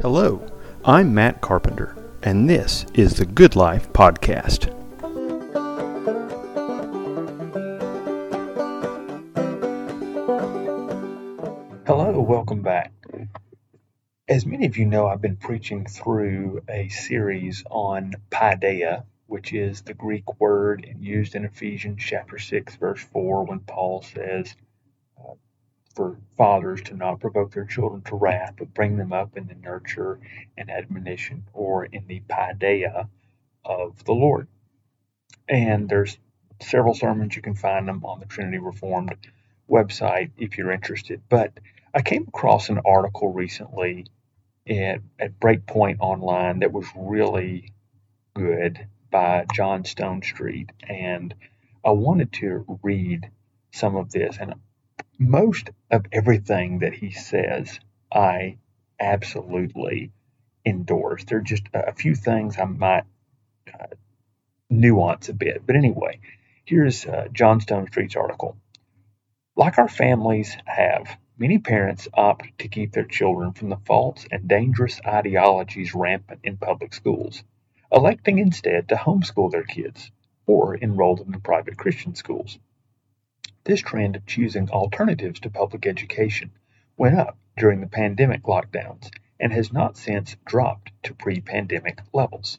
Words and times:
Hello, 0.00 0.46
I'm 0.84 1.12
Matt 1.12 1.40
Carpenter, 1.40 1.96
and 2.22 2.48
this 2.48 2.86
is 2.94 3.14
the 3.14 3.26
Good 3.26 3.56
Life 3.56 3.92
Podcast. 3.92 4.72
Hello, 11.84 12.20
welcome 12.20 12.62
back. 12.62 12.92
As 14.28 14.46
many 14.46 14.66
of 14.66 14.76
you 14.76 14.86
know, 14.86 15.08
I've 15.08 15.20
been 15.20 15.36
preaching 15.36 15.84
through 15.84 16.62
a 16.68 16.88
series 16.90 17.64
on 17.68 18.14
paideia, 18.30 19.02
which 19.26 19.52
is 19.52 19.82
the 19.82 19.94
Greek 19.94 20.38
word 20.38 20.86
used 21.00 21.34
in 21.34 21.44
Ephesians 21.44 22.00
chapter 22.00 22.38
6, 22.38 22.76
verse 22.76 23.02
4, 23.12 23.46
when 23.46 23.58
Paul 23.58 24.02
says, 24.02 24.54
for 25.98 26.16
fathers 26.36 26.80
to 26.80 26.94
not 26.94 27.18
provoke 27.18 27.52
their 27.52 27.64
children 27.64 28.00
to 28.02 28.14
wrath, 28.14 28.54
but 28.56 28.72
bring 28.72 28.96
them 28.96 29.12
up 29.12 29.36
in 29.36 29.48
the 29.48 29.54
nurture 29.56 30.20
and 30.56 30.70
admonition 30.70 31.42
or 31.52 31.86
in 31.86 32.06
the 32.06 32.20
paideia 32.28 33.08
of 33.64 34.04
the 34.04 34.12
Lord. 34.12 34.46
And 35.48 35.88
there's 35.88 36.16
several 36.62 36.94
sermons 36.94 37.34
you 37.34 37.42
can 37.42 37.56
find 37.56 37.88
them 37.88 38.04
on 38.04 38.20
the 38.20 38.26
Trinity 38.26 38.58
Reformed 38.58 39.16
website 39.68 40.30
if 40.38 40.56
you're 40.56 40.70
interested. 40.70 41.20
But 41.28 41.58
I 41.92 42.02
came 42.02 42.26
across 42.28 42.68
an 42.68 42.80
article 42.86 43.32
recently 43.32 44.06
at, 44.68 45.00
at 45.18 45.40
Breakpoint 45.40 45.96
Online 45.98 46.60
that 46.60 46.72
was 46.72 46.86
really 46.94 47.72
good 48.34 48.86
by 49.10 49.46
John 49.52 49.82
Stonestreet. 49.82 50.70
and 50.88 51.34
I 51.84 51.90
wanted 51.90 52.32
to 52.34 52.78
read 52.84 53.30
some 53.72 53.96
of 53.96 54.12
this. 54.12 54.36
And 54.40 54.54
most 55.18 55.70
of 55.90 56.06
everything 56.12 56.80
that 56.80 56.94
he 56.94 57.10
says, 57.10 57.80
I 58.12 58.58
absolutely 59.00 60.12
endorse. 60.64 61.24
There 61.24 61.38
are 61.38 61.42
just 61.42 61.64
a 61.74 61.92
few 61.92 62.14
things 62.14 62.58
I 62.58 62.64
might 62.64 63.04
uh, 63.72 63.86
nuance 64.70 65.28
a 65.28 65.34
bit. 65.34 65.62
But 65.66 65.76
anyway, 65.76 66.20
here's 66.64 67.04
uh, 67.06 67.28
John 67.32 67.60
Stonestreet's 67.60 68.16
article. 68.16 68.56
Like 69.56 69.78
our 69.78 69.88
families 69.88 70.56
have, 70.64 71.18
many 71.36 71.58
parents 71.58 72.06
opt 72.14 72.58
to 72.58 72.68
keep 72.68 72.92
their 72.92 73.04
children 73.04 73.52
from 73.52 73.70
the 73.70 73.78
false 73.86 74.26
and 74.30 74.46
dangerous 74.46 75.00
ideologies 75.04 75.94
rampant 75.94 76.40
in 76.44 76.56
public 76.56 76.94
schools 76.94 77.42
electing 77.90 78.38
instead 78.38 78.88
to 78.88 78.94
homeschool 78.94 79.50
their 79.50 79.64
kids 79.64 80.10
or 80.46 80.74
enroll 80.74 81.16
them 81.16 81.32
in 81.34 81.40
private 81.40 81.76
Christian 81.76 82.14
schools. 82.14 82.58
This 83.68 83.82
trend 83.82 84.16
of 84.16 84.24
choosing 84.24 84.70
alternatives 84.70 85.40
to 85.40 85.50
public 85.50 85.86
education 85.86 86.52
went 86.96 87.18
up 87.18 87.36
during 87.58 87.82
the 87.82 87.86
pandemic 87.86 88.44
lockdowns 88.44 89.10
and 89.38 89.52
has 89.52 89.74
not 89.74 89.98
since 89.98 90.36
dropped 90.46 90.90
to 91.02 91.12
pre 91.12 91.42
pandemic 91.42 92.00
levels. 92.14 92.58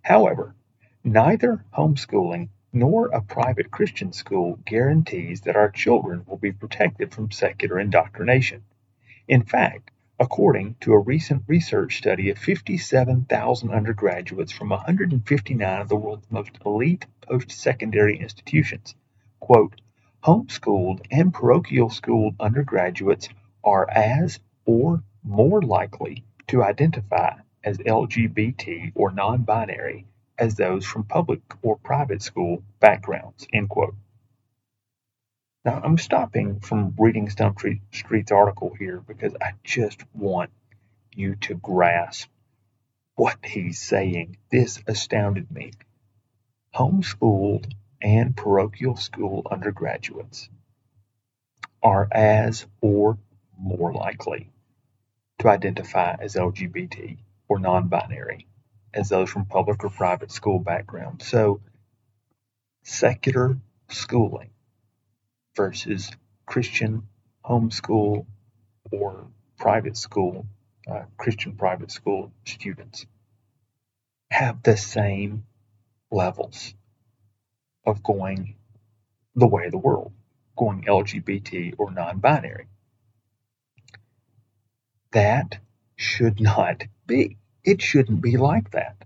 However, 0.00 0.54
neither 1.02 1.64
homeschooling 1.76 2.50
nor 2.72 3.08
a 3.08 3.20
private 3.20 3.72
Christian 3.72 4.12
school 4.12 4.60
guarantees 4.64 5.40
that 5.40 5.56
our 5.56 5.70
children 5.70 6.22
will 6.24 6.36
be 6.36 6.52
protected 6.52 7.12
from 7.12 7.32
secular 7.32 7.80
indoctrination. 7.80 8.62
In 9.26 9.42
fact, 9.42 9.90
according 10.20 10.76
to 10.82 10.92
a 10.92 11.00
recent 11.00 11.42
research 11.48 11.98
study 11.98 12.30
of 12.30 12.38
57,000 12.38 13.70
undergraduates 13.72 14.52
from 14.52 14.68
159 14.68 15.80
of 15.80 15.88
the 15.88 15.96
world's 15.96 16.30
most 16.30 16.56
elite 16.64 17.06
post-secondary 17.22 18.16
institutions. 18.16 18.94
Quote, 19.40 19.80
homeschooled 20.28 21.00
and 21.10 21.32
parochial 21.32 21.88
schooled 21.88 22.34
undergraduates 22.38 23.30
are 23.64 23.88
as 23.90 24.38
or 24.66 25.02
more 25.24 25.62
likely 25.62 26.22
to 26.46 26.62
identify 26.62 27.32
as 27.64 27.78
LGBT 27.78 28.92
or 28.94 29.10
non-binary 29.10 30.04
as 30.38 30.54
those 30.54 30.84
from 30.84 31.04
public 31.04 31.40
or 31.62 31.78
private 31.78 32.20
school 32.20 32.62
backgrounds, 32.78 33.46
end 33.54 33.70
quote. 33.70 33.94
Now, 35.64 35.80
I'm 35.82 35.96
stopping 35.96 36.60
from 36.60 36.94
reading 36.98 37.30
Stump 37.30 37.58
Stonestreet's 37.58 38.30
article 38.30 38.74
here 38.78 39.00
because 39.00 39.34
I 39.40 39.52
just 39.64 40.02
want 40.12 40.50
you 41.14 41.36
to 41.36 41.54
grasp 41.54 42.28
what 43.14 43.38
he's 43.42 43.80
saying. 43.80 44.36
This 44.50 44.78
astounded 44.86 45.50
me. 45.50 45.72
Homeschooled 46.74 47.72
and 48.00 48.36
parochial 48.36 48.96
school 48.96 49.46
undergraduates 49.50 50.48
are 51.82 52.08
as 52.10 52.66
or 52.80 53.18
more 53.58 53.92
likely 53.92 54.50
to 55.38 55.48
identify 55.48 56.16
as 56.20 56.34
LGBT 56.34 57.18
or 57.48 57.58
non 57.58 57.88
binary 57.88 58.46
as 58.92 59.08
those 59.08 59.30
from 59.30 59.46
public 59.46 59.84
or 59.84 59.90
private 59.90 60.30
school 60.30 60.58
backgrounds. 60.58 61.26
So, 61.26 61.60
secular 62.82 63.58
schooling 63.88 64.50
versus 65.56 66.10
Christian 66.46 67.02
homeschool 67.44 68.26
or 68.90 69.26
private 69.58 69.96
school, 69.96 70.46
uh, 70.90 71.02
Christian 71.16 71.56
private 71.56 71.90
school 71.90 72.32
students 72.46 73.06
have 74.30 74.62
the 74.62 74.76
same 74.76 75.44
levels 76.10 76.74
of 77.88 78.02
going 78.02 78.54
the 79.34 79.46
way 79.46 79.66
of 79.66 79.72
the 79.72 79.78
world, 79.78 80.12
going 80.56 80.82
LGBT 80.82 81.74
or 81.78 81.90
non 81.90 82.18
binary. 82.18 82.66
That 85.12 85.58
should 85.96 86.40
not 86.40 86.84
be. 87.06 87.38
It 87.64 87.80
shouldn't 87.82 88.20
be 88.20 88.36
like 88.36 88.70
that. 88.72 88.96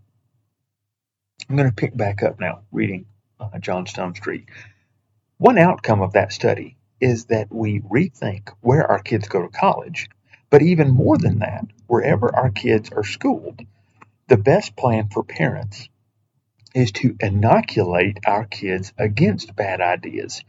I'm 1.49 1.57
going 1.57 1.69
to 1.69 1.75
pick 1.75 1.97
back 1.97 2.23
up 2.23 2.41
now, 2.41 2.63
reading 2.73 3.07
uh, 3.41 3.59
John 3.59 3.87
Stonestreet. 3.87 4.47
One 5.39 5.59
outcome 5.59 6.03
of 6.03 6.13
that 6.13 6.33
study 6.33 6.77
is 7.01 7.27
that 7.27 7.53
we 7.53 7.81
rethink 7.81 8.51
where 8.61 8.87
our 8.87 9.01
kids 9.01 9.29
go 9.29 9.43
to 9.43 9.49
college, 9.49 10.09
but 10.51 10.63
even 10.63 10.91
more 10.91 11.19
than 11.19 11.41
that, 11.41 11.67
wherever 11.87 12.35
our 12.35 12.51
kids 12.51 12.91
are 12.93 13.05
schooled, 13.05 13.61
the 14.29 14.37
best 14.37 14.77
plan 14.77 15.09
for 15.09 15.25
parents 15.25 15.89
is 16.75 16.93
to 16.93 17.17
inoculate 17.21 18.19
our 18.27 18.45
kids 18.45 18.93
against 18.99 19.55
bad 19.55 19.81
ideas 19.81 20.43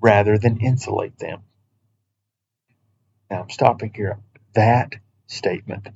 rather 0.00 0.38
than 0.38 0.60
insulate 0.60 1.18
them. 1.18 1.42
Now 3.30 3.42
I'm 3.42 3.50
stopping 3.50 3.92
here. 3.94 4.18
That 4.54 4.94
statement, 5.26 5.88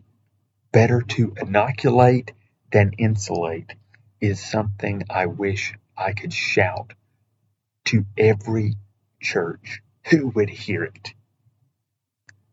better 0.73 1.03
to 1.03 1.35
inoculate 1.41 2.33
than 2.73 2.93
insulate, 2.99 3.75
is 4.21 4.41
something 4.45 5.05
I 5.09 5.27
wish 5.27 5.75
I 5.97 6.13
could 6.13 6.33
shout 6.33 6.93
to 7.87 8.05
every 8.19 8.75
church 9.21 9.81
who 10.09 10.29
would 10.29 10.51
hear 10.51 10.85
it. 10.85 11.15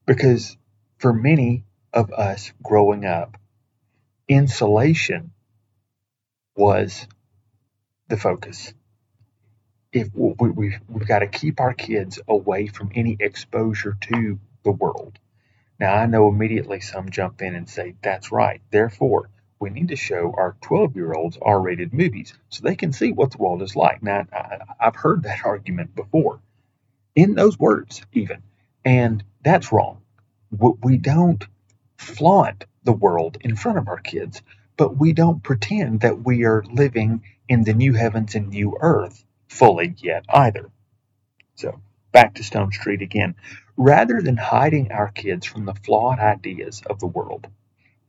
Because 0.06 0.56
for 0.98 1.14
many 1.14 1.66
of 1.94 2.12
us 2.14 2.54
growing 2.64 3.06
up, 3.06 3.38
insulation 4.28 5.32
was 6.58 7.08
the 8.10 8.18
focus. 8.18 8.74
If 9.94 10.10
we, 10.14 10.50
we, 10.50 10.78
we've 10.90 11.08
got 11.08 11.20
to 11.20 11.28
keep 11.28 11.60
our 11.60 11.74
kids 11.74 12.20
away 12.28 12.68
from 12.68 12.92
any 12.94 13.16
exposure 13.20 13.98
to 14.10 14.40
the 14.64 14.72
world. 14.72 15.18
Now, 15.80 15.94
I 15.96 16.08
know 16.08 16.28
immediately 16.28 16.82
some 16.82 17.10
jump 17.12 17.42
in 17.42 17.56
and 17.56 17.70
say, 17.70 17.96
that's 18.02 18.32
right. 18.32 18.62
Therefore, 18.72 19.30
we 19.60 19.70
need 19.70 19.90
to 19.90 19.96
show 19.96 20.34
our 20.38 20.56
12 20.62 20.96
year 20.96 21.14
olds 21.14 21.38
R 21.42 21.60
rated 21.60 21.94
movies 21.94 22.34
so 22.50 22.62
they 22.64 22.76
can 22.76 22.94
see 22.94 23.12
what 23.12 23.32
the 23.32 23.38
world 23.38 23.62
is 23.62 23.76
like. 23.76 24.04
Now, 24.04 24.26
I, 24.32 24.60
have 24.80 24.96
heard 24.96 25.24
that 25.24 25.42
argument 25.46 25.96
before, 25.96 26.40
in 27.16 27.36
those 27.36 27.58
words, 27.58 28.02
even, 28.14 28.44
and 28.84 29.24
that's 29.44 29.72
wrong. 29.72 30.02
We 30.52 30.98
don't 30.98 31.46
flaunt 31.98 32.66
the 32.84 32.94
world 32.94 33.38
in 33.42 33.56
front 33.56 33.80
of 33.80 33.88
our 33.88 33.98
kids, 33.98 34.42
but 34.78 34.96
we 34.96 35.12
don't 35.12 35.44
pretend 35.44 36.02
that 36.02 36.24
we 36.24 36.46
are 36.46 36.64
living 36.72 37.24
in 37.50 37.64
the 37.64 37.74
new 37.74 37.94
heavens 37.94 38.36
and 38.36 38.50
new 38.50 38.78
earth 38.80 39.26
fully 39.48 39.96
yet 39.98 40.24
either. 40.30 40.70
So, 41.56 41.82
back 42.12 42.36
to 42.36 42.44
Stonestreet 42.44 43.02
again. 43.02 43.36
Rather 43.76 44.22
than 44.22 44.38
hiding 44.38 44.92
our 44.92 45.10
kids 45.10 45.46
from 45.46 45.66
the 45.66 45.74
flawed 45.74 46.20
ideas 46.20 46.82
of 46.90 47.00
the 47.00 47.08
world, 47.08 47.48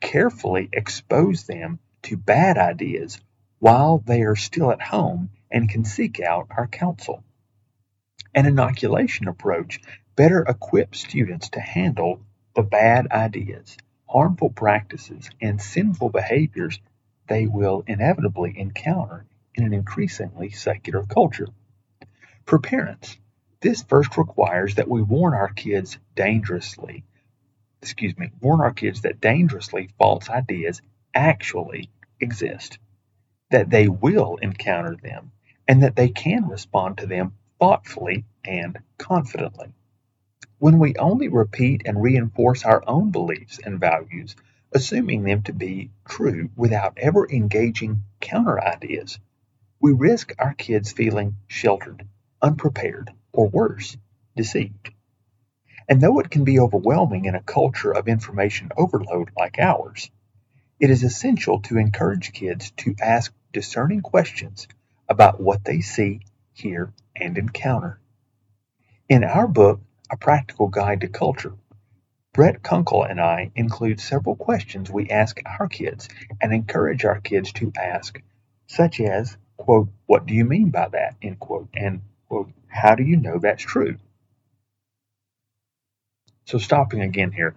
carefully 0.00 0.68
expose 0.72 1.44
them 1.44 1.78
to 2.02 2.16
bad 2.16 2.56
ideas 2.56 3.20
while 3.58 3.98
they 3.98 4.22
are 4.22 4.36
still 4.36 4.70
at 4.70 4.80
home 4.80 5.30
and 5.50 5.68
can 5.68 5.84
seek 5.84 6.20
out 6.20 6.46
our 6.56 6.66
counsel. 6.66 7.22
An 8.34 8.46
inoculation 8.46 9.28
approach 9.28 9.80
better 10.16 10.42
equips 10.42 11.00
students 11.00 11.50
to 11.50 11.60
handle 11.60 12.20
the 12.54 12.62
bad 12.62 13.08
ideas, 13.10 13.76
harmful 14.08 14.50
practices, 14.50 15.30
and 15.40 15.60
sinful 15.60 16.10
behaviors 16.10 16.80
they 17.28 17.46
will 17.46 17.84
inevitably 17.86 18.58
encounter 18.58 19.26
in 19.54 19.64
an 19.64 19.74
increasingly 19.74 20.50
secular 20.50 21.04
culture. 21.04 21.48
For 22.46 22.58
parents, 22.58 23.18
this 23.60 23.82
first 23.82 24.16
requires 24.16 24.76
that 24.76 24.88
we 24.88 25.02
warn 25.02 25.34
our 25.34 25.48
kids 25.48 25.98
dangerously 26.14 27.04
excuse 27.82 28.16
me, 28.18 28.30
warn 28.40 28.60
our 28.60 28.72
kids 28.72 29.02
that 29.02 29.20
dangerously 29.20 29.88
false 29.98 30.28
ideas 30.28 30.82
actually 31.14 31.90
exist, 32.20 32.78
that 33.50 33.70
they 33.70 33.88
will 33.88 34.36
encounter 34.36 34.96
them, 34.96 35.30
and 35.66 35.82
that 35.82 35.96
they 35.96 36.08
can 36.08 36.48
respond 36.48 36.98
to 36.98 37.06
them 37.06 37.32
thoughtfully 37.60 38.24
and 38.44 38.78
confidently. 38.98 39.72
When 40.60 40.80
we 40.80 40.96
only 40.96 41.28
repeat 41.28 41.82
and 41.86 42.02
reinforce 42.02 42.64
our 42.64 42.82
own 42.84 43.12
beliefs 43.12 43.60
and 43.64 43.78
values, 43.78 44.34
assuming 44.72 45.22
them 45.22 45.42
to 45.44 45.52
be 45.52 45.92
true 46.04 46.50
without 46.56 46.98
ever 46.98 47.30
engaging 47.30 48.02
counter 48.20 48.60
ideas, 48.60 49.20
we 49.80 49.92
risk 49.92 50.34
our 50.36 50.54
kids 50.54 50.90
feeling 50.90 51.36
sheltered, 51.46 52.08
unprepared, 52.42 53.12
or 53.32 53.48
worse, 53.48 53.96
deceived. 54.34 54.90
And 55.88 56.00
though 56.00 56.18
it 56.18 56.30
can 56.30 56.42
be 56.42 56.58
overwhelming 56.58 57.26
in 57.26 57.36
a 57.36 57.42
culture 57.42 57.92
of 57.92 58.08
information 58.08 58.72
overload 58.76 59.30
like 59.38 59.60
ours, 59.60 60.10
it 60.80 60.90
is 60.90 61.04
essential 61.04 61.60
to 61.62 61.78
encourage 61.78 62.32
kids 62.32 62.72
to 62.78 62.96
ask 63.00 63.32
discerning 63.52 64.00
questions 64.00 64.66
about 65.08 65.40
what 65.40 65.64
they 65.64 65.80
see, 65.82 66.22
hear, 66.52 66.92
and 67.14 67.38
encounter. 67.38 68.00
In 69.08 69.22
our 69.22 69.46
book, 69.46 69.80
A 70.10 70.16
Practical 70.16 70.68
Guide 70.68 71.02
to 71.02 71.08
Culture, 71.08 71.54
Brett 72.32 72.62
Kunkle 72.62 73.04
and 73.10 73.20
I 73.20 73.50
include 73.54 74.00
several 74.00 74.36
questions 74.36 74.90
we 74.90 75.10
ask 75.10 75.40
our 75.44 75.68
kids 75.68 76.08
and 76.40 76.52
encourage 76.52 77.04
our 77.04 77.20
kids 77.20 77.52
to 77.54 77.72
ask, 77.76 78.22
such 78.66 79.00
as, 79.00 79.36
quote, 79.58 79.88
what 80.06 80.24
do 80.24 80.34
you 80.34 80.46
mean 80.46 80.70
by 80.70 80.88
that, 80.88 81.16
end 81.20 81.38
quote, 81.40 81.68
and, 81.74 82.00
quote, 82.28 82.50
how 82.68 82.94
do 82.94 83.02
you 83.02 83.16
know 83.16 83.38
that's 83.38 83.62
true? 83.62 83.98
So 86.46 86.56
stopping 86.56 87.02
again 87.02 87.32
here. 87.32 87.54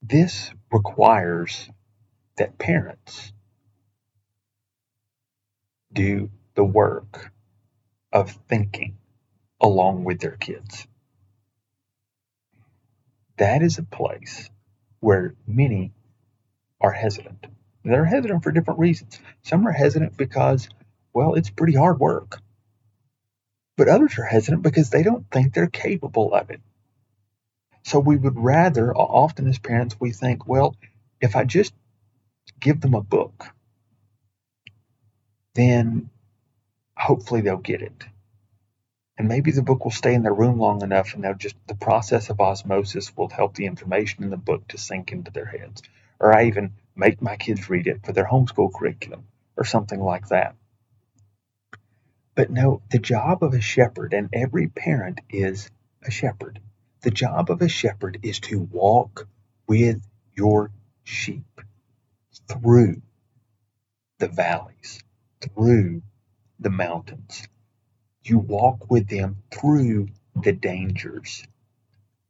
This 0.00 0.50
requires 0.72 1.68
that 2.38 2.56
parents 2.56 3.32
do 5.92 6.30
the 6.54 6.64
work 6.64 7.30
of 8.10 8.30
thinking 8.48 8.96
along 9.60 10.04
with 10.04 10.20
their 10.20 10.36
kids. 10.36 10.86
That 13.38 13.62
is 13.62 13.78
a 13.78 13.82
place 13.82 14.50
where 15.00 15.34
many 15.46 15.92
are 16.80 16.92
hesitant. 16.92 17.46
They're 17.84 18.04
hesitant 18.04 18.42
for 18.42 18.52
different 18.52 18.80
reasons. 18.80 19.20
Some 19.42 19.66
are 19.66 19.72
hesitant 19.72 20.16
because, 20.16 20.68
well, 21.12 21.34
it's 21.34 21.50
pretty 21.50 21.74
hard 21.74 22.00
work 22.00 22.40
but 23.78 23.88
others 23.88 24.18
are 24.18 24.24
hesitant 24.24 24.62
because 24.62 24.90
they 24.90 25.04
don't 25.04 25.30
think 25.30 25.54
they're 25.54 25.68
capable 25.68 26.34
of 26.34 26.50
it. 26.50 26.60
So 27.84 28.00
we 28.00 28.16
would 28.16 28.36
rather, 28.36 28.92
often 28.94 29.46
as 29.46 29.58
parents, 29.58 29.96
we 30.00 30.10
think, 30.10 30.48
well, 30.48 30.74
if 31.20 31.36
I 31.36 31.44
just 31.44 31.72
give 32.58 32.80
them 32.80 32.94
a 32.94 33.00
book, 33.00 33.46
then 35.54 36.10
hopefully 36.96 37.40
they'll 37.40 37.56
get 37.56 37.80
it. 37.80 38.04
And 39.18 39.26
maybe 39.28 39.50
the 39.50 39.62
book 39.62 39.84
will 39.84 39.90
stay 39.90 40.14
in 40.14 40.22
their 40.22 40.32
room 40.32 40.58
long 40.60 40.82
enough 40.82 41.14
and 41.14 41.24
they'll 41.24 41.34
just, 41.34 41.56
the 41.66 41.74
process 41.74 42.30
of 42.30 42.40
osmosis 42.40 43.16
will 43.16 43.28
help 43.28 43.54
the 43.54 43.66
information 43.66 44.22
in 44.22 44.30
the 44.30 44.36
book 44.36 44.68
to 44.68 44.78
sink 44.78 45.10
into 45.10 45.32
their 45.32 45.44
heads. 45.44 45.82
Or 46.20 46.32
I 46.32 46.46
even 46.46 46.74
make 46.94 47.20
my 47.20 47.36
kids 47.36 47.68
read 47.68 47.88
it 47.88 48.06
for 48.06 48.12
their 48.12 48.26
homeschool 48.26 48.72
curriculum 48.72 49.26
or 49.56 49.64
something 49.64 50.00
like 50.00 50.28
that. 50.28 50.54
But 52.36 52.50
no, 52.50 52.82
the 52.92 53.00
job 53.00 53.42
of 53.42 53.54
a 53.54 53.60
shepherd, 53.60 54.12
and 54.14 54.28
every 54.32 54.68
parent 54.68 55.20
is 55.28 55.68
a 56.04 56.12
shepherd. 56.12 56.60
The 57.02 57.10
job 57.10 57.50
of 57.50 57.60
a 57.62 57.68
shepherd 57.68 58.20
is 58.22 58.38
to 58.40 58.60
walk 58.60 59.26
with 59.66 60.00
your 60.36 60.70
sheep 61.02 61.60
through 62.46 63.02
the 64.18 64.28
valleys, 64.28 65.02
through 65.40 66.02
the 66.60 66.70
mountains. 66.70 67.48
You 68.22 68.38
walk 68.38 68.90
with 68.90 69.08
them 69.08 69.42
through 69.50 70.08
the 70.34 70.52
dangers 70.52 71.46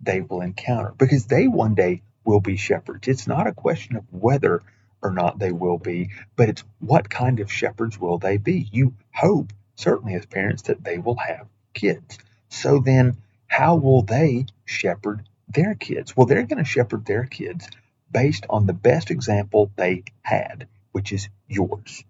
they 0.01 0.21
will 0.21 0.43
encounter 0.43 0.93
because 0.97 1.27
they 1.27 1.49
one 1.49 1.75
day 1.75 2.03
will 2.25 2.41
be 2.41 2.57
shepherds. 2.57 3.09
It's 3.09 3.27
not 3.27 3.47
a 3.49 3.53
question 3.53 3.97
of 3.97 4.05
whether 4.13 4.63
or 5.03 5.13
not 5.13 5.39
they 5.39 5.53
will 5.53 5.79
be, 5.79 6.11
but 6.37 6.49
it's 6.49 6.63
what 6.79 7.11
kind 7.11 7.41
of 7.41 7.53
shepherds 7.53 7.99
will 7.99 8.19
they 8.19 8.37
be. 8.37 8.69
You 8.71 8.95
hope 9.13 9.53
certainly 9.79 10.15
as 10.15 10.27
parents, 10.27 10.63
that 10.63 10.83
they 10.83 10.99
will 10.99 11.17
have 11.17 11.47
kids. 11.73 12.19
So 12.49 12.81
then, 12.81 13.17
how 13.47 13.77
will 13.77 14.03
they 14.03 14.47
shepherd 14.65 15.23
their 15.49 15.75
kids? 15.75 16.17
Well, 16.17 16.27
they're 16.27 16.43
going 16.43 16.63
to 16.63 16.69
shepherd 16.69 17.07
their 17.07 17.25
kids 17.25 17.69
based 18.11 18.45
on 18.51 18.67
the 18.67 18.73
best 18.73 19.11
example 19.11 19.71
they 19.77 20.03
had, 20.23 20.67
which 20.93 21.13
is 21.13 21.29
yours. 21.47 22.05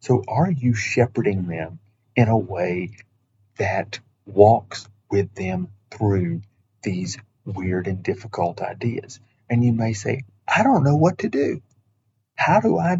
So, 0.00 0.22
are 0.28 0.50
you 0.50 0.74
shepherding 0.74 1.46
them 1.46 1.78
in 2.18 2.28
a 2.28 2.38
way 2.38 2.90
that 3.58 4.00
walks 4.26 4.88
with 5.10 5.34
them 5.34 5.68
through 5.92 6.42
these 6.82 7.18
weird 7.46 7.88
and 7.88 8.02
difficult 8.02 8.60
ideas? 8.62 9.20
And 9.50 9.64
you 9.64 9.72
may 9.72 9.94
say, 9.94 10.24
I 10.48 10.62
don't 10.64 10.84
know 10.84 10.96
what 10.96 11.18
to 11.20 11.30
do. 11.30 11.62
How 12.36 12.60
do 12.60 12.78
I 12.78 12.98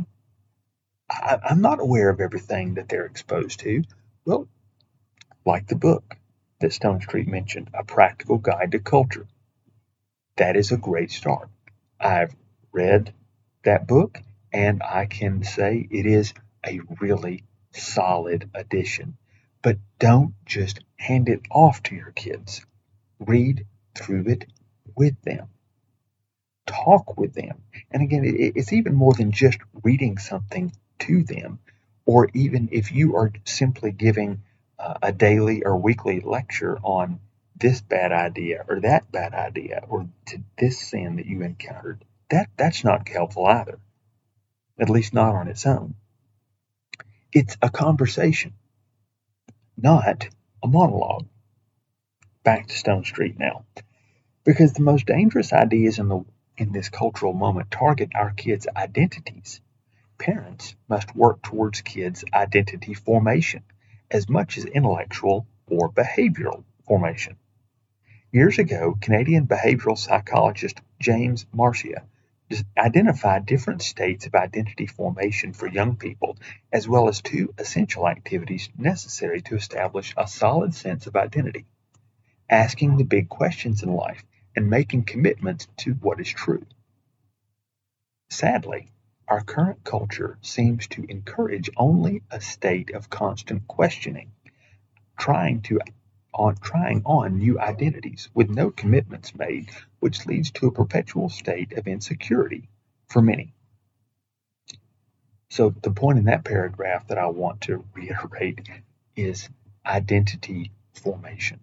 I, 1.11 1.39
I'm 1.51 1.61
not 1.61 1.81
aware 1.81 2.11
of 2.11 2.21
everything 2.21 2.75
that 2.75 2.89
they're 2.89 3.07
exposed 3.07 3.61
to. 3.61 3.85
Well, 4.25 4.49
like 5.47 5.69
the 5.69 5.77
book 5.77 6.17
that 6.61 6.73
Stonestreet 6.73 7.27
mentioned, 7.29 7.71
A 7.75 7.85
Practical 7.85 8.39
Guide 8.39 8.73
to 8.73 8.79
Culture. 8.81 9.27
That 10.37 10.57
is 10.57 10.73
a 10.73 10.77
great 10.79 11.11
start. 11.11 11.49
I've 12.01 12.35
read 12.73 13.15
that 13.65 13.87
book 13.89 14.21
and 14.53 14.83
I 14.83 15.07
can 15.07 15.45
say 15.45 15.87
it 15.91 16.07
is 16.07 16.35
a 16.67 16.81
really 17.01 17.45
solid 17.73 18.51
addition. 18.55 19.17
But 19.63 19.79
don't 19.99 20.35
just 20.45 20.81
hand 20.97 21.29
it 21.29 21.43
off 21.51 21.83
to 21.85 21.95
your 21.95 22.13
kids. 22.13 22.65
Read 23.19 23.67
through 23.97 24.27
it 24.29 24.47
with 24.97 25.21
them. 25.23 25.49
Talk 26.67 27.17
with 27.17 27.35
them. 27.35 27.63
And 27.91 28.03
again, 28.03 28.23
it's 28.25 28.73
even 28.73 28.95
more 28.95 29.15
than 29.15 29.33
just 29.33 29.59
reading 29.83 30.19
something 30.19 30.73
to 31.01 31.25
them, 31.25 31.59
or 32.05 32.29
even 32.35 32.69
if 32.73 32.93
you 32.93 33.17
are 33.17 33.33
simply 33.45 33.91
giving 33.93 34.43
uh, 34.79 34.95
a 35.03 35.13
daily 35.13 35.65
or 35.65 35.77
weekly 35.77 36.21
lecture 36.21 36.79
on 36.83 37.21
this 37.57 37.81
bad 37.81 38.13
idea 38.13 38.65
or 38.69 38.81
that 38.81 39.11
bad 39.11 39.35
idea 39.35 39.85
or 39.89 40.09
to 40.27 40.39
this 40.57 40.81
sin 40.81 41.17
that 41.17 41.27
you 41.27 41.43
encountered, 41.43 42.05
that, 42.31 42.49
that's 42.57 42.85
not 42.85 43.09
helpful 43.09 43.47
either, 43.47 43.79
at 44.79 44.91
least 44.91 45.15
not 45.15 45.35
on 45.35 45.49
its 45.49 45.67
own. 45.67 45.95
It's 47.33 47.57
a 47.63 47.71
conversation, 47.71 48.55
not 49.77 50.29
a 50.63 50.67
monologue. 50.67 51.27
Back 52.43 52.69
to 52.69 52.75
Stonestreet 52.75 53.39
now. 53.39 53.65
Because 54.45 54.73
the 54.73 54.83
most 54.83 55.07
dangerous 55.07 55.53
ideas 55.53 55.99
in 55.99 56.09
the 56.09 56.25
in 56.57 56.73
this 56.73 56.89
cultural 56.89 57.33
moment 57.33 57.71
target 57.71 58.11
our 58.15 58.33
kids' 58.33 58.67
identities 58.75 59.61
Parents 60.19 60.75
must 60.89 61.15
work 61.15 61.43
towards 61.43 61.81
kids' 61.81 62.25
identity 62.35 62.93
formation 62.93 63.63
as 64.11 64.29
much 64.29 64.59
as 64.59 64.65
intellectual 64.65 65.47
or 65.69 65.93
behavioral 65.93 66.65
formation. 66.89 67.37
Years 68.33 68.59
ago, 68.59 68.99
Canadian 69.01 69.47
behavioral 69.47 69.97
psychologist 69.97 70.81
James 70.99 71.47
Marcia 71.53 72.03
identified 72.79 73.47
different 73.47 73.83
states 73.83 74.27
of 74.27 74.35
identity 74.35 74.87
formation 74.87 75.53
for 75.53 75.69
young 75.69 75.97
people, 75.97 76.37
as 76.73 76.89
well 76.89 77.09
as 77.09 77.21
two 77.21 77.55
essential 77.59 78.09
activities 78.09 78.71
necessary 78.79 79.43
to 79.43 79.57
establish 79.57 80.15
a 80.17 80.27
solid 80.27 80.75
sense 80.75 81.07
of 81.07 81.17
identity 81.17 81.67
asking 82.51 82.97
the 82.97 83.05
big 83.05 83.29
questions 83.29 83.83
in 83.83 83.93
life 83.93 84.25
and 84.57 84.71
making 84.71 85.05
commitments 85.05 85.69
to 85.77 85.93
what 85.95 86.21
is 86.21 86.29
true. 86.29 86.65
Sadly, 88.31 88.89
our 89.27 89.43
current 89.43 89.85
culture 89.85 90.39
seems 90.41 90.87
to 90.89 91.05
encourage 91.09 91.71
only 91.77 92.23
a 92.31 92.41
state 92.41 92.91
of 92.95 93.11
constant 93.11 93.67
questioning, 93.69 94.33
trying 95.19 95.61
to 95.63 95.81
on 96.39 96.57
trying 96.57 97.03
on 97.05 97.39
new 97.39 97.59
identities 97.59 98.29
with 98.33 98.49
no 98.49 98.71
commitments 98.71 99.35
made, 99.35 99.71
which 100.01 100.25
leads 100.27 100.51
to 100.53 100.69
a 100.69 100.73
perpetual 100.73 101.29
state 101.29 101.73
of 101.73 101.89
insecurity 101.89 102.69
for 103.09 103.21
many. 103.21 103.53
So 105.51 105.75
the 105.83 105.91
point 105.91 106.19
in 106.19 106.25
that 106.27 106.45
paragraph 106.45 107.09
that 107.09 107.19
I 107.19 107.27
want 107.27 107.63
to 107.63 107.85
reiterate 107.95 108.69
is 109.17 109.49
identity 109.85 110.71
formation. 110.95 111.61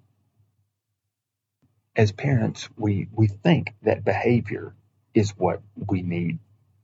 As 1.95 2.11
parents, 2.11 2.67
we, 2.75 3.07
we 3.11 3.27
think 3.27 3.73
that 3.83 4.03
behavior 4.03 4.75
is 5.13 5.37
what 5.37 5.61
we 5.75 6.01
need 6.01 6.39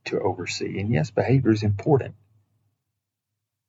to 0.06 0.20
oversee. 0.20 0.80
And 0.80 0.92
yes, 0.92 1.12
behavior 1.12 1.52
is 1.52 1.64
important. 1.64 2.16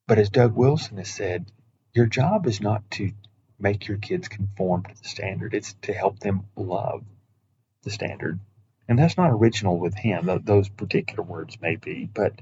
But 0.07 0.19
as 0.19 0.29
Doug 0.29 0.55
Wilson 0.55 0.97
has 0.97 1.09
said, 1.09 1.51
your 1.93 2.05
job 2.05 2.47
is 2.47 2.61
not 2.61 2.89
to 2.91 3.11
make 3.63 3.87
your 3.87 3.97
kids 3.97 4.27
conform 4.27 4.83
to 4.83 5.01
the 5.01 5.07
standard. 5.07 5.53
It's 5.53 5.73
to 5.83 5.93
help 5.93 6.19
them 6.19 6.43
love 6.55 7.03
the 7.83 7.89
standard. 7.89 8.39
And 8.87 8.99
that's 8.99 9.17
not 9.17 9.31
original 9.31 9.79
with 9.79 9.95
him. 9.95 10.29
Those 10.43 10.67
particular 10.67 11.23
words 11.23 11.59
may 11.61 11.77
be, 11.77 12.09
but 12.13 12.33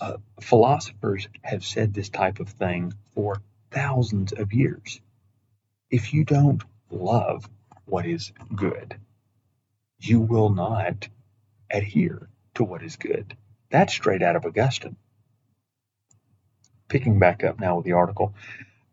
uh, 0.00 0.18
philosophers 0.40 1.28
have 1.42 1.64
said 1.64 1.94
this 1.94 2.10
type 2.10 2.40
of 2.40 2.50
thing 2.50 2.92
for 3.14 3.40
thousands 3.70 4.32
of 4.32 4.52
years. 4.52 5.00
If 5.90 6.12
you 6.12 6.24
don't 6.24 6.62
love 6.90 7.48
what 7.86 8.04
is 8.04 8.32
good, 8.54 8.96
you 9.98 10.20
will 10.20 10.50
not 10.50 11.08
adhere 11.70 12.28
to 12.54 12.64
what 12.64 12.82
is 12.82 12.96
good. 12.96 13.36
That's 13.70 13.94
straight 13.94 14.22
out 14.22 14.36
of 14.36 14.44
Augustine. 14.44 14.96
Picking 16.88 17.18
back 17.18 17.42
up 17.42 17.58
now 17.58 17.76
with 17.76 17.86
the 17.86 17.92
article, 17.92 18.34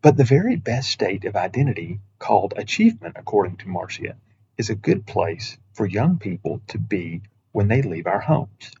but 0.02 0.16
the 0.16 0.24
very 0.24 0.56
best 0.56 0.90
state 0.90 1.24
of 1.24 1.36
identity, 1.36 2.00
called 2.18 2.54
achievement 2.56 3.14
according 3.16 3.56
to 3.56 3.68
Marcia, 3.68 4.16
is 4.58 4.68
a 4.68 4.74
good 4.74 5.06
place 5.06 5.56
for 5.74 5.86
young 5.86 6.18
people 6.18 6.60
to 6.66 6.76
be 6.76 7.22
when 7.52 7.68
they 7.68 7.82
leave 7.82 8.08
our 8.08 8.18
homes. 8.18 8.72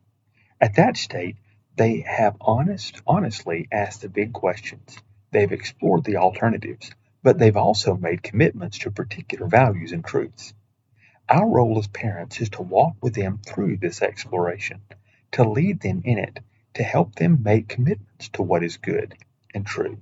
At 0.60 0.74
that 0.74 0.96
state, 0.96 1.36
they 1.76 2.00
have 2.00 2.36
honest, 2.40 3.00
honestly 3.06 3.68
asked 3.70 4.02
the 4.02 4.08
big 4.08 4.32
questions. 4.32 4.98
They've 5.30 5.52
explored 5.52 6.02
the 6.02 6.16
alternatives, 6.16 6.90
but 7.22 7.38
they've 7.38 7.56
also 7.56 7.96
made 7.96 8.24
commitments 8.24 8.80
to 8.80 8.90
particular 8.90 9.46
values 9.46 9.92
and 9.92 10.04
truths. 10.04 10.52
Our 11.28 11.48
role 11.48 11.78
as 11.78 11.86
parents 11.86 12.40
is 12.40 12.50
to 12.50 12.62
walk 12.62 12.96
with 13.00 13.14
them 13.14 13.38
through 13.46 13.76
this 13.76 14.02
exploration, 14.02 14.80
to 15.32 15.48
lead 15.48 15.80
them 15.80 16.02
in 16.04 16.18
it, 16.18 16.40
to 16.74 16.82
help 16.82 17.14
them 17.14 17.44
make 17.44 17.68
commitments 17.68 18.28
to 18.30 18.42
what 18.42 18.64
is 18.64 18.76
good 18.76 19.14
and 19.54 19.64
true. 19.64 19.98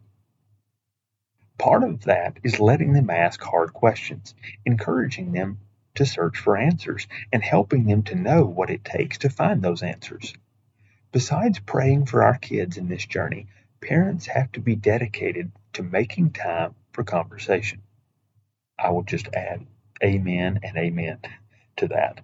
Part 1.60 1.84
of 1.84 2.04
that 2.04 2.38
is 2.42 2.58
letting 2.58 2.94
them 2.94 3.10
ask 3.10 3.42
hard 3.42 3.74
questions, 3.74 4.34
encouraging 4.64 5.32
them 5.32 5.58
to 5.96 6.06
search 6.06 6.38
for 6.38 6.56
answers, 6.56 7.06
and 7.34 7.42
helping 7.42 7.84
them 7.84 8.02
to 8.04 8.14
know 8.14 8.46
what 8.46 8.70
it 8.70 8.82
takes 8.82 9.18
to 9.18 9.28
find 9.28 9.60
those 9.60 9.82
answers. 9.82 10.32
Besides 11.12 11.58
praying 11.58 12.06
for 12.06 12.24
our 12.24 12.38
kids 12.38 12.78
in 12.78 12.88
this 12.88 13.04
journey, 13.04 13.48
parents 13.82 14.24
have 14.28 14.50
to 14.52 14.60
be 14.60 14.74
dedicated 14.74 15.52
to 15.74 15.82
making 15.82 16.30
time 16.30 16.74
for 16.92 17.04
conversation. 17.04 17.82
I 18.78 18.88
will 18.88 19.02
just 19.02 19.28
add 19.34 19.66
amen 20.02 20.60
and 20.62 20.78
amen 20.78 21.18
to 21.76 21.88
that. 21.88 22.22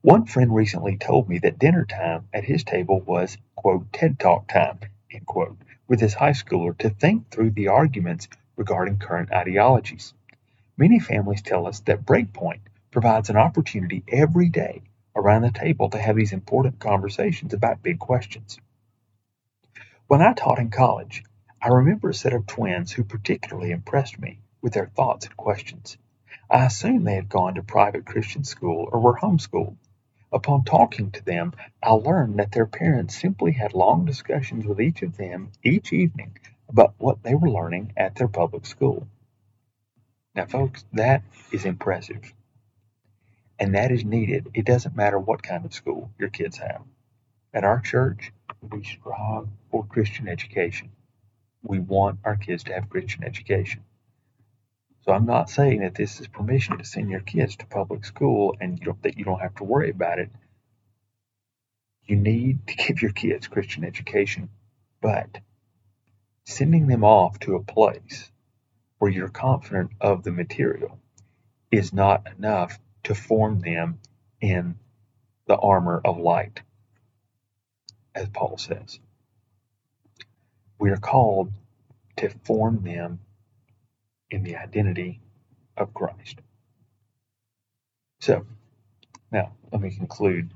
One 0.00 0.26
friend 0.26 0.52
recently 0.52 0.96
told 0.96 1.28
me 1.28 1.38
that 1.38 1.60
dinner 1.60 1.84
time 1.84 2.26
at 2.34 2.42
his 2.42 2.64
table 2.64 3.00
was, 3.00 3.38
quote, 3.54 3.92
TED 3.92 4.18
Talk 4.18 4.48
time, 4.48 4.80
end 5.12 5.26
quote, 5.26 5.58
with 5.86 6.00
his 6.00 6.14
high 6.14 6.32
schooler 6.32 6.76
to 6.78 6.90
think 6.90 7.30
through 7.30 7.50
the 7.50 7.68
arguments 7.68 8.26
regarding 8.58 8.98
current 8.98 9.32
ideologies. 9.32 10.12
Many 10.76 10.98
families 10.98 11.42
tell 11.42 11.66
us 11.66 11.80
that 11.80 12.04
Breakpoint 12.04 12.60
provides 12.90 13.30
an 13.30 13.36
opportunity 13.36 14.02
every 14.08 14.48
day 14.48 14.82
around 15.14 15.42
the 15.42 15.50
table 15.52 15.88
to 15.90 15.98
have 15.98 16.16
these 16.16 16.32
important 16.32 16.80
conversations 16.80 17.54
about 17.54 17.82
big 17.82 17.98
questions. 17.98 18.58
When 20.08 20.20
I 20.20 20.32
taught 20.32 20.58
in 20.58 20.70
college, 20.70 21.22
I 21.62 21.68
remember 21.68 22.10
a 22.10 22.14
set 22.14 22.32
of 22.32 22.46
twins 22.46 22.92
who 22.92 23.04
particularly 23.04 23.70
impressed 23.70 24.18
me 24.18 24.40
with 24.60 24.72
their 24.72 24.86
thoughts 24.86 25.26
and 25.26 25.36
questions. 25.36 25.96
I 26.50 26.66
assumed 26.66 27.06
they 27.06 27.14
had 27.14 27.28
gone 27.28 27.54
to 27.54 27.62
private 27.62 28.06
Christian 28.06 28.42
school 28.42 28.88
or 28.90 29.00
were 29.00 29.18
homeschooled. 29.18 29.76
Upon 30.32 30.64
talking 30.64 31.10
to 31.12 31.24
them, 31.24 31.52
I 31.82 31.92
learned 31.92 32.38
that 32.38 32.52
their 32.52 32.66
parents 32.66 33.20
simply 33.20 33.52
had 33.52 33.72
long 33.72 34.04
discussions 34.04 34.66
with 34.66 34.80
each 34.80 35.02
of 35.02 35.16
them 35.16 35.52
each 35.62 35.92
evening 35.92 36.36
about 36.68 36.94
what 36.98 37.22
they 37.22 37.34
were 37.34 37.50
learning 37.50 37.92
at 37.96 38.14
their 38.16 38.28
public 38.28 38.66
school. 38.66 39.06
Now, 40.34 40.46
folks, 40.46 40.84
that 40.92 41.22
is 41.50 41.64
impressive. 41.64 42.32
And 43.58 43.74
that 43.74 43.90
is 43.90 44.04
needed. 44.04 44.50
It 44.54 44.66
doesn't 44.66 44.94
matter 44.94 45.18
what 45.18 45.42
kind 45.42 45.64
of 45.64 45.74
school 45.74 46.10
your 46.18 46.28
kids 46.28 46.58
have. 46.58 46.82
At 47.52 47.64
our 47.64 47.80
church, 47.80 48.32
we 48.62 48.84
strive 48.84 49.48
for 49.70 49.84
Christian 49.84 50.28
education. 50.28 50.90
We 51.62 51.80
want 51.80 52.20
our 52.24 52.36
kids 52.36 52.64
to 52.64 52.74
have 52.74 52.90
Christian 52.90 53.24
education. 53.24 53.82
So 55.02 55.12
I'm 55.12 55.26
not 55.26 55.50
saying 55.50 55.80
that 55.80 55.94
this 55.94 56.20
is 56.20 56.28
permission 56.28 56.78
to 56.78 56.84
send 56.84 57.10
your 57.10 57.20
kids 57.20 57.56
to 57.56 57.66
public 57.66 58.04
school 58.04 58.56
and 58.60 58.78
you 58.78 58.96
that 59.02 59.16
you 59.16 59.24
don't 59.24 59.40
have 59.40 59.54
to 59.56 59.64
worry 59.64 59.90
about 59.90 60.18
it. 60.18 60.30
You 62.04 62.16
need 62.16 62.66
to 62.66 62.76
give 62.76 63.02
your 63.02 63.12
kids 63.12 63.48
Christian 63.48 63.84
education, 63.84 64.50
but 65.00 65.38
sending 66.48 66.86
them 66.86 67.04
off 67.04 67.38
to 67.38 67.56
a 67.56 67.62
place 67.62 68.30
where 68.98 69.10
you're 69.10 69.28
confident 69.28 69.90
of 70.00 70.22
the 70.22 70.32
material 70.32 70.98
is 71.70 71.92
not 71.92 72.26
enough 72.38 72.78
to 73.04 73.14
form 73.14 73.60
them 73.60 74.00
in 74.40 74.74
the 75.46 75.56
armor 75.56 76.00
of 76.02 76.16
light, 76.18 76.62
as 78.14 78.30
Paul 78.30 78.56
says. 78.56 78.98
We 80.78 80.90
are 80.90 80.96
called 80.96 81.52
to 82.16 82.30
form 82.44 82.82
them 82.82 83.20
in 84.30 84.42
the 84.42 84.56
identity 84.56 85.20
of 85.76 85.92
Christ. 85.92 86.40
So, 88.20 88.46
now 89.30 89.52
let 89.70 89.82
me 89.82 89.90
conclude 89.90 90.50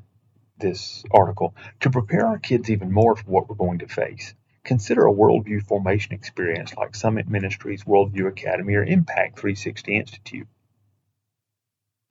this 0.57 1.05
article. 1.13 1.55
To 1.81 1.91
prepare 1.91 2.27
our 2.27 2.39
kids 2.39 2.71
even 2.71 2.91
more 2.91 3.15
for 3.15 3.31
what 3.31 3.49
we're 3.51 3.57
going 3.57 3.81
to 3.81 3.89
face, 3.89 4.35
Consider 4.65 5.07
a 5.07 5.13
worldview 5.13 5.63
formation 5.67 6.13
experience 6.15 6.77
like 6.77 6.95
Summit 6.95 7.29
Ministries, 7.29 7.83
Worldview 7.83 8.29
Academy, 8.29 8.75
or 8.75 8.85
Impact 8.85 9.39
360 9.39 9.97
Institute. 9.97 10.47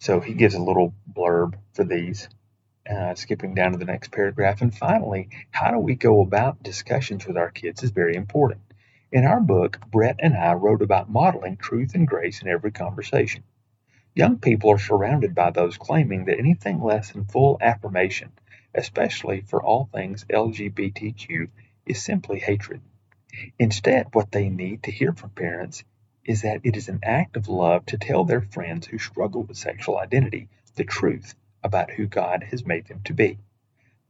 So 0.02 0.20
he 0.20 0.34
gives 0.34 0.56
a 0.56 0.62
little 0.62 0.94
blurb 1.10 1.56
for 1.74 1.86
these, 1.86 2.28
uh, 2.90 3.16
skipping 3.16 3.54
down 3.54 3.72
to 3.72 3.78
the 3.78 3.86
next 3.86 4.12
paragraph. 4.12 4.62
And 4.62 4.76
finally, 4.76 5.30
how 5.52 5.72
do 5.72 5.80
we 5.80 5.96
go 5.96 6.22
about 6.22 6.62
discussions 6.62 7.26
with 7.26 7.38
our 7.38 7.52
kids 7.52 7.84
is 7.84 7.92
very 7.92 8.16
important. 8.16 8.62
In 9.14 9.26
our 9.26 9.40
book, 9.40 9.80
Brett 9.90 10.18
and 10.20 10.36
I 10.36 10.54
wrote 10.54 10.82
about 10.82 11.10
modeling 11.10 11.56
truth 11.58 11.96
and 11.96 12.08
grace 12.08 12.42
in 12.42 12.50
every 12.50 12.72
conversation. 12.72 13.44
Young 14.14 14.40
people 14.40 14.72
are 14.72 14.78
surrounded 14.78 15.34
by 15.34 15.52
those 15.52 15.78
claiming 15.78 16.26
that 16.26 16.38
anything 16.38 16.82
less 16.82 17.12
than 17.12 17.26
full 17.26 17.58
affirmation, 17.62 18.32
especially 18.76 19.42
for 19.42 19.64
all 19.64 19.90
things 19.94 20.26
LGBTQ, 20.30 21.48
is 21.92 22.02
simply 22.02 22.40
hatred. 22.40 22.80
Instead, 23.60 24.08
what 24.14 24.32
they 24.32 24.48
need 24.50 24.84
to 24.84 24.92
hear 24.92 25.12
from 25.12 25.30
parents 25.32 25.84
is 26.24 26.44
that 26.44 26.62
it 26.64 26.78
is 26.78 26.88
an 26.88 27.02
act 27.04 27.36
of 27.36 27.50
love 27.50 27.86
to 27.86 27.98
tell 27.98 28.24
their 28.24 28.42
friends 28.42 28.88
who 28.88 28.98
struggle 28.98 29.44
with 29.44 29.58
sexual 29.58 29.98
identity 29.98 30.48
the 30.76 30.86
truth 30.86 31.36
about 31.62 31.92
who 31.92 32.08
God 32.08 32.44
has 32.44 32.66
made 32.66 32.88
them 32.88 33.02
to 33.04 33.14
be. 33.14 33.38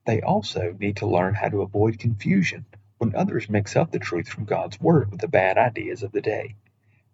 They 0.05 0.21
also 0.21 0.75
need 0.79 0.97
to 0.97 1.07
learn 1.07 1.33
how 1.33 1.49
to 1.49 1.63
avoid 1.63 1.97
confusion 1.97 2.65
when 2.99 3.15
others 3.15 3.49
mix 3.49 3.75
up 3.75 3.91
the 3.91 3.97
truth 3.97 4.29
from 4.29 4.45
God's 4.45 4.79
Word 4.79 5.09
with 5.09 5.21
the 5.21 5.27
bad 5.27 5.57
ideas 5.57 6.03
of 6.03 6.11
the 6.11 6.21
day. 6.21 6.55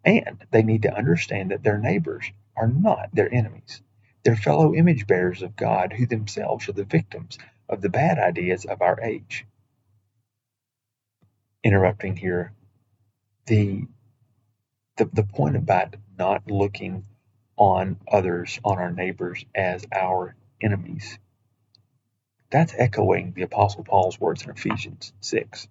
And 0.04 0.46
they 0.52 0.64
need 0.64 0.82
to 0.82 0.94
understand 0.94 1.52
that 1.52 1.64
their 1.64 1.78
neighbors 1.78 2.30
are 2.58 2.68
not 2.68 3.10
their 3.14 3.34
enemies. 3.34 3.82
They're 4.24 4.36
fellow 4.36 4.76
image 4.76 5.08
bearers 5.08 5.42
of 5.42 5.56
God 5.56 5.94
who 5.94 6.06
themselves 6.06 6.68
are 6.68 6.74
the 6.74 6.84
victims 6.84 7.38
of 7.70 7.80
the 7.80 7.90
bad 7.90 8.20
ideas 8.20 8.66
of 8.66 8.82
our 8.82 9.00
age 9.02 9.46
interrupting 11.68 12.18
here. 12.18 12.54
The, 13.48 13.84
the 14.98 15.06
the 15.06 15.24
point 15.24 15.56
about 15.58 15.96
not 16.18 16.50
looking 16.52 17.06
on 17.58 17.98
others, 18.12 18.60
on 18.64 18.80
our 18.80 18.92
neighbors 18.92 19.46
as 19.56 19.86
our 19.94 20.36
enemies. 20.62 21.20
That's 22.52 22.74
echoing 22.78 23.34
the 23.34 23.44
Apostle 23.44 23.84
Paul's 23.84 24.20
words 24.20 24.44
in 24.44 24.52
Ephesians 24.52 25.14
6, 25.22 25.68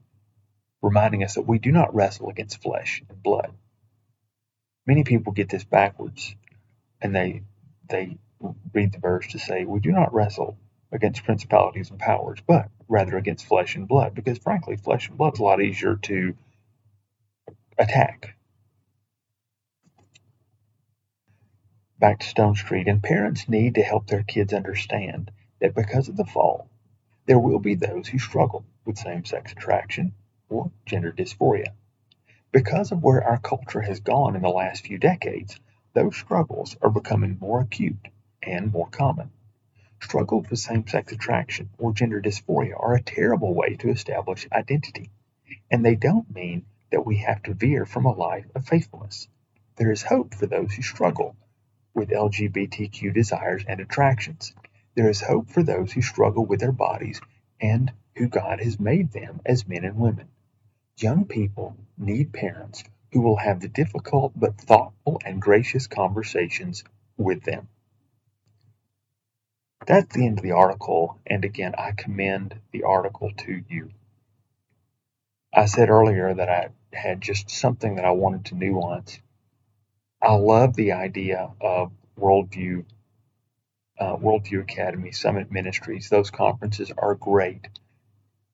reminding 0.82 1.24
us 1.24 1.34
that 1.36 1.48
we 1.48 1.58
do 1.58 1.72
not 1.72 1.94
wrestle 1.94 2.30
against 2.30 2.62
flesh 2.62 3.02
and 3.08 3.22
blood. 3.22 3.52
Many 4.86 5.04
people 5.04 5.32
get 5.32 5.48
this 5.48 5.64
backwards 5.64 6.36
and 7.02 7.14
they 7.14 7.42
they 7.88 8.18
read 8.74 8.92
the 8.92 8.98
verse 8.98 9.28
to 9.28 9.38
say, 9.38 9.64
We 9.64 9.80
do 9.80 9.92
not 9.92 10.14
wrestle 10.14 10.58
against 10.96 11.24
principalities 11.24 11.90
and 11.90 12.00
powers, 12.00 12.40
but 12.46 12.68
rather 12.88 13.16
against 13.16 13.46
flesh 13.46 13.76
and 13.76 13.86
blood, 13.86 14.14
because 14.14 14.38
frankly, 14.38 14.76
flesh 14.76 15.08
and 15.08 15.16
blood 15.16 15.34
is 15.34 15.40
a 15.40 15.44
lot 15.44 15.62
easier 15.62 15.96
to 15.96 16.34
attack. 17.78 18.34
Back 21.98 22.20
to 22.20 22.26
Stonestreet, 22.26 22.88
and 22.88 23.02
parents 23.02 23.48
need 23.48 23.76
to 23.76 23.82
help 23.82 24.06
their 24.06 24.22
kids 24.22 24.52
understand 24.52 25.30
that 25.60 25.74
because 25.74 26.08
of 26.08 26.16
the 26.16 26.24
fall, 26.24 26.68
there 27.26 27.38
will 27.38 27.58
be 27.58 27.74
those 27.74 28.08
who 28.08 28.18
struggle 28.18 28.64
with 28.84 28.98
same 28.98 29.24
sex 29.24 29.52
attraction 29.52 30.12
or 30.48 30.70
gender 30.84 31.12
dysphoria. 31.12 31.74
Because 32.52 32.92
of 32.92 33.02
where 33.02 33.22
our 33.22 33.38
culture 33.38 33.80
has 33.80 34.00
gone 34.00 34.36
in 34.36 34.42
the 34.42 34.48
last 34.48 34.86
few 34.86 34.98
decades, 34.98 35.58
those 35.94 36.16
struggles 36.16 36.76
are 36.82 36.90
becoming 36.90 37.38
more 37.40 37.60
acute 37.60 38.08
and 38.42 38.72
more 38.72 38.88
common. 38.88 39.30
Struggles 40.00 40.50
with 40.50 40.58
same-sex 40.58 41.12
attraction 41.12 41.70
or 41.78 41.92
gender 41.92 42.20
dysphoria 42.20 42.74
are 42.78 42.94
a 42.94 43.02
terrible 43.02 43.54
way 43.54 43.76
to 43.76 43.90
establish 43.90 44.46
identity, 44.52 45.10
and 45.70 45.84
they 45.84 45.96
don't 45.96 46.34
mean 46.34 46.66
that 46.90 47.06
we 47.06 47.16
have 47.18 47.42
to 47.42 47.54
veer 47.54 47.84
from 47.86 48.04
a 48.04 48.12
life 48.12 48.46
of 48.54 48.66
faithfulness. 48.66 49.28
There 49.76 49.90
is 49.90 50.02
hope 50.02 50.34
for 50.34 50.46
those 50.46 50.74
who 50.74 50.82
struggle 50.82 51.36
with 51.94 52.10
LGBTQ 52.10 53.14
desires 53.14 53.64
and 53.66 53.80
attractions. 53.80 54.54
There 54.94 55.08
is 55.08 55.20
hope 55.20 55.50
for 55.50 55.62
those 55.62 55.92
who 55.92 56.02
struggle 56.02 56.46
with 56.46 56.60
their 56.60 56.72
bodies 56.72 57.20
and 57.60 57.92
who 58.16 58.28
God 58.28 58.60
has 58.60 58.78
made 58.78 59.12
them 59.12 59.40
as 59.44 59.66
men 59.66 59.84
and 59.84 59.96
women. 59.96 60.28
Young 60.98 61.24
people 61.24 61.76
need 61.98 62.32
parents 62.32 62.84
who 63.12 63.20
will 63.22 63.36
have 63.36 63.60
the 63.60 63.68
difficult 63.68 64.32
but 64.36 64.58
thoughtful 64.60 65.20
and 65.24 65.40
gracious 65.40 65.86
conversations 65.86 66.84
with 67.16 67.42
them. 67.44 67.68
That's 69.84 70.14
the 70.14 70.26
end 70.26 70.38
of 70.38 70.42
the 70.44 70.52
article, 70.52 71.20
and 71.26 71.44
again, 71.44 71.74
I 71.76 71.92
commend 71.92 72.60
the 72.72 72.84
article 72.84 73.32
to 73.38 73.62
you. 73.68 73.90
I 75.52 75.66
said 75.66 75.90
earlier 75.90 76.34
that 76.34 76.48
I 76.48 76.68
had 76.92 77.20
just 77.20 77.50
something 77.50 77.96
that 77.96 78.04
I 78.04 78.12
wanted 78.12 78.46
to 78.46 78.54
nuance. 78.54 79.20
I 80.22 80.34
love 80.34 80.74
the 80.74 80.92
idea 80.92 81.50
of 81.60 81.92
Worldview, 82.18 82.84
uh, 83.98 84.16
Worldview 84.16 84.62
Academy, 84.62 85.12
Summit 85.12 85.52
Ministries. 85.52 86.08
Those 86.08 86.30
conferences 86.30 86.92
are 86.96 87.14
great. 87.14 87.68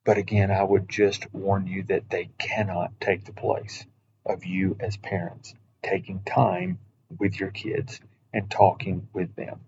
But 0.05 0.19
again, 0.19 0.51
I 0.51 0.63
would 0.65 0.89
just 0.89 1.33
warn 1.33 1.67
you 1.67 1.85
that 1.85 2.11
they 2.11 2.31
cannot 2.39 3.01
take 3.01 3.25
the 3.25 3.33
place 3.33 3.87
of 4.27 4.45
you 4.45 4.77
as 4.81 4.97
parents 4.97 5.55
taking 5.83 6.23
time 6.25 6.79
with 7.19 7.39
your 7.39 7.51
kids 7.51 8.01
and 8.33 8.51
talking 8.51 9.09
with 9.13 9.35
them. 9.37 9.61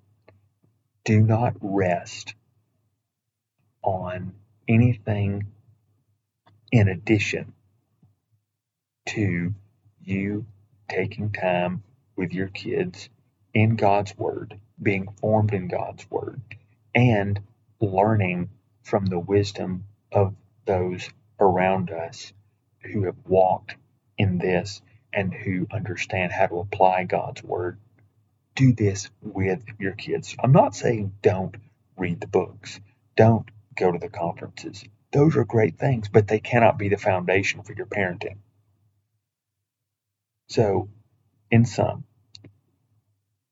Do 1.04 1.20
not 1.22 1.54
rest 1.60 2.34
on 3.82 4.34
anything 4.68 5.46
in 6.72 6.88
addition 6.88 7.54
to 9.06 9.54
you 10.02 10.46
taking 10.88 11.32
time 11.32 11.82
with 12.16 12.32
your 12.32 12.48
kids 12.48 13.08
in 13.54 13.76
God's 13.76 14.16
Word, 14.16 14.58
being 14.82 15.08
formed 15.20 15.52
in 15.54 15.68
God's 15.68 16.08
Word, 16.10 16.40
and 16.94 17.40
learning 17.80 18.50
from 18.82 19.06
the 19.06 19.18
wisdom 19.18 19.84
of 20.12 20.34
those 20.66 21.10
around 21.40 21.90
us 21.90 22.32
who 22.82 23.04
have 23.04 23.16
walked 23.26 23.76
in 24.18 24.38
this 24.38 24.82
and 25.12 25.32
who 25.34 25.66
understand 25.72 26.32
how 26.32 26.46
to 26.46 26.60
apply 26.60 27.04
God's 27.04 27.42
Word. 27.42 27.78
Do 28.54 28.72
this 28.72 29.10
with 29.20 29.64
your 29.78 29.92
kids. 29.92 30.36
I'm 30.42 30.52
not 30.52 30.76
saying 30.76 31.14
don't 31.22 31.56
read 31.96 32.20
the 32.20 32.26
books, 32.26 32.80
don't 33.16 33.48
go 33.76 33.92
to 33.92 33.98
the 33.98 34.08
conferences. 34.08 34.84
Those 35.12 35.36
are 35.36 35.44
great 35.44 35.78
things, 35.78 36.08
but 36.08 36.28
they 36.28 36.40
cannot 36.40 36.78
be 36.78 36.88
the 36.88 36.96
foundation 36.96 37.62
for 37.62 37.72
your 37.72 37.86
parenting. 37.86 38.38
So, 40.48 40.88
in 41.50 41.64
sum, 41.64 42.04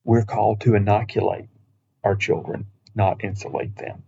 we're 0.05 0.25
called 0.25 0.61
to 0.63 0.75
inoculate 0.75 1.49
our 2.05 2.17
children, 2.17 2.67
not 2.95 3.25
insulate 3.25 3.77
them. 3.77 4.03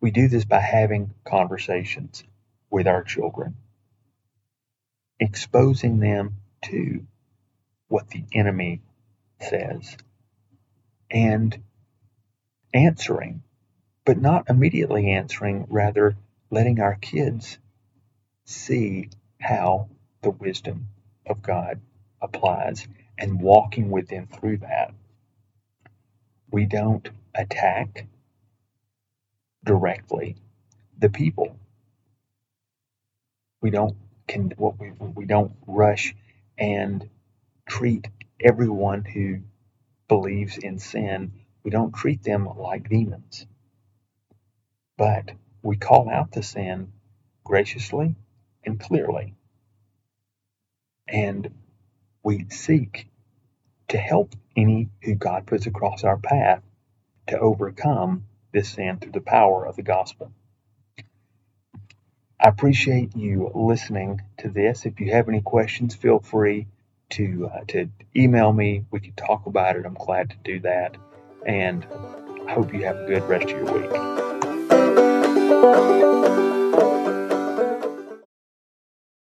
We 0.00 0.10
do 0.10 0.28
this 0.28 0.44
by 0.44 0.60
having 0.60 1.14
conversations 1.24 2.24
with 2.70 2.86
our 2.86 3.02
children, 3.02 3.56
exposing 5.18 5.98
them 5.98 6.36
to 6.66 7.06
what 7.88 8.08
the 8.10 8.24
enemy 8.32 8.82
says, 9.40 9.96
and 11.10 11.56
answering, 12.74 13.42
but 14.04 14.20
not 14.20 14.50
immediately 14.50 15.12
answering, 15.12 15.66
rather 15.68 16.16
letting 16.50 16.80
our 16.80 16.96
kids 16.96 17.58
see 18.44 19.10
how 19.40 19.88
the 20.22 20.30
wisdom 20.30 20.88
of 21.26 21.42
God 21.42 21.80
applies 22.22 22.86
and 23.18 23.40
walking 23.40 23.90
with 23.90 24.08
them 24.08 24.26
through 24.28 24.58
that. 24.58 24.92
We 26.50 26.66
don't 26.66 27.08
attack 27.34 28.06
directly 29.64 30.36
the 30.98 31.10
people. 31.10 31.56
We 33.62 33.70
don't 33.70 33.96
can 34.28 34.52
what 34.56 34.78
we 34.78 34.90
we 34.90 35.24
don't 35.24 35.52
rush 35.66 36.14
and 36.58 37.08
treat 37.68 38.08
everyone 38.40 39.04
who 39.04 39.40
believes 40.08 40.58
in 40.58 40.78
sin. 40.78 41.32
We 41.64 41.70
don't 41.70 41.94
treat 41.94 42.22
them 42.22 42.48
like 42.56 42.88
demons. 42.88 43.46
But 44.98 45.32
we 45.62 45.76
call 45.76 46.10
out 46.10 46.32
the 46.32 46.42
sin 46.42 46.92
graciously 47.44 48.16
and 48.64 48.80
clearly. 48.80 49.34
And 51.08 51.50
we 52.22 52.46
seek 52.50 53.08
to 53.88 53.98
help 53.98 54.34
any 54.56 54.88
who 55.02 55.14
God 55.14 55.46
puts 55.46 55.66
across 55.66 56.04
our 56.04 56.18
path 56.18 56.62
to 57.28 57.38
overcome 57.38 58.24
this 58.52 58.70
sin 58.70 58.98
through 58.98 59.12
the 59.12 59.20
power 59.20 59.66
of 59.66 59.76
the 59.76 59.82
gospel. 59.82 60.32
I 62.40 62.48
appreciate 62.48 63.16
you 63.16 63.50
listening 63.54 64.20
to 64.38 64.48
this. 64.50 64.86
If 64.86 65.00
you 65.00 65.12
have 65.12 65.28
any 65.28 65.40
questions, 65.42 65.94
feel 65.94 66.20
free 66.20 66.66
to 67.10 67.50
uh, 67.52 67.60
to 67.68 67.88
email 68.14 68.52
me. 68.52 68.84
We 68.90 69.00
can 69.00 69.12
talk 69.12 69.46
about 69.46 69.76
it. 69.76 69.86
I'm 69.86 69.94
glad 69.94 70.30
to 70.30 70.36
do 70.44 70.60
that, 70.60 70.96
and 71.46 71.86
I 72.46 72.52
hope 72.52 72.72
you 72.72 72.84
have 72.84 72.96
a 72.96 73.06
good 73.06 73.22
rest 73.24 73.50
of 73.50 73.50
your 73.50 73.72
week. 73.72 73.92